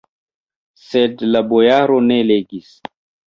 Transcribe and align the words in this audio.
Sed 0.85 1.21
la 1.35 1.43
bojaro 1.53 1.99
ne 2.09 2.19
legis. 2.31 2.73